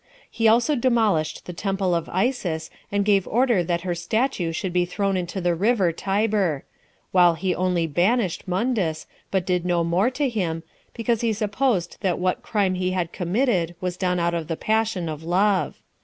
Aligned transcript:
He 0.31 0.47
also 0.47 0.75
demolished 0.75 1.45
the 1.45 1.53
temple 1.53 1.93
of 1.93 2.09
Isis, 2.09 2.71
and 2.91 3.05
gave 3.05 3.27
order 3.27 3.63
that 3.63 3.81
her 3.81 3.93
statue 3.93 4.51
should 4.51 4.73
be 4.73 4.83
thrown 4.83 5.15
into 5.15 5.39
the 5.39 5.53
river 5.53 5.91
Tiber; 5.91 6.63
while 7.11 7.35
he 7.35 7.53
only 7.53 7.85
banished 7.85 8.47
Mundus, 8.47 9.05
but 9.29 9.45
did 9.45 9.63
no 9.63 9.83
more 9.83 10.09
to 10.09 10.27
him, 10.27 10.63
because 10.95 11.21
he 11.21 11.33
supposed 11.33 11.97
that 12.01 12.17
what 12.17 12.41
crime 12.41 12.73
he 12.73 12.93
had 12.93 13.11
committed 13.13 13.75
was 13.79 13.95
done 13.95 14.19
out 14.19 14.33
of 14.33 14.47
the 14.47 14.57
passion 14.57 15.07
of 15.07 15.21
love. 15.23 15.79